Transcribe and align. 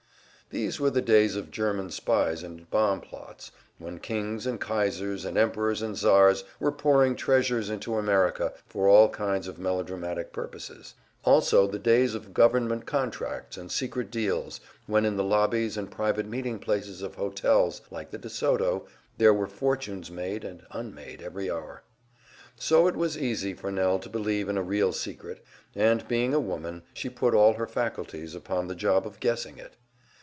These 0.53 0.81
were 0.81 0.89
the 0.89 1.01
days 1.01 1.37
of 1.37 1.49
German 1.49 1.91
spies 1.91 2.43
and 2.43 2.69
bomb 2.69 2.99
plots, 2.99 3.51
when 3.77 3.99
kings 3.99 4.45
and 4.45 4.59
kaisers 4.59 5.23
and 5.23 5.37
emperors 5.37 5.81
and 5.81 5.95
tsars 5.95 6.43
were 6.59 6.73
pouring 6.73 7.15
treasures 7.15 7.69
into 7.69 7.95
America 7.95 8.51
for 8.67 8.85
all 8.89 9.07
kinds 9.07 9.47
of 9.47 9.57
melodramatic 9.57 10.33
purposes; 10.33 10.93
also 11.23 11.67
the 11.67 11.79
days 11.79 12.15
of 12.15 12.33
government 12.33 12.85
contracts 12.85 13.55
and 13.55 13.71
secret 13.71 14.11
deals, 14.11 14.59
when 14.87 15.05
in 15.05 15.15
the 15.15 15.23
lobbies 15.23 15.77
and 15.77 15.89
private 15.89 16.25
meeting 16.25 16.59
places 16.59 17.01
of 17.01 17.15
hotels 17.15 17.81
like 17.89 18.11
the 18.11 18.17
de 18.17 18.29
Soto 18.29 18.85
there 19.17 19.33
were 19.33 19.47
fortunes 19.47 20.11
made 20.11 20.43
and 20.43 20.65
unmade 20.71 21.21
every 21.21 21.49
hour. 21.49 21.81
So 22.57 22.87
it 22.87 22.97
was 22.97 23.17
easy 23.17 23.53
for 23.53 23.71
Nell 23.71 23.99
to 23.99 24.09
believe 24.09 24.49
in 24.49 24.57
a 24.57 24.61
real 24.63 24.91
secret, 24.91 25.45
and 25.77 26.05
being 26.09 26.33
a 26.33 26.41
woman, 26.41 26.83
she 26.93 27.07
put 27.09 27.33
all 27.33 27.53
her 27.53 27.67
faculties 27.67 28.35
upon 28.35 28.67
the 28.67 28.75
job 28.75 29.07
of 29.07 29.21
guessing 29.21 29.57
it. 29.57 29.77